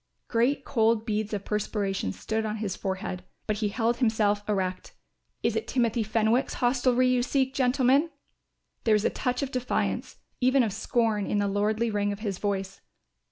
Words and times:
Great 0.27 0.65
cold 0.65 1.05
beads 1.05 1.31
of 1.31 1.45
perspiration 1.45 2.11
stood 2.11 2.43
on 2.43 2.55
his 2.57 2.75
forehead, 2.75 3.23
but 3.45 3.57
he 3.57 3.67
held 3.69 3.97
himself 3.97 4.41
erect. 4.49 4.95
"Is 5.43 5.55
it 5.55 5.67
Timothy 5.67 6.01
Fenwick's 6.01 6.55
hostelry 6.55 7.07
you 7.07 7.21
seek, 7.21 7.53
gentlemen?" 7.53 8.09
There 8.83 8.95
was 8.95 9.05
a 9.05 9.11
touch 9.11 9.43
of 9.43 9.51
defiance, 9.51 10.17
even 10.39 10.63
of 10.63 10.73
scorn, 10.73 11.27
in 11.27 11.37
the 11.37 11.47
lordly 11.47 11.91
ring 11.91 12.11
of 12.11 12.21
his 12.21 12.39
voice. 12.39 12.81